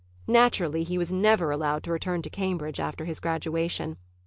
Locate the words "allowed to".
1.51-1.91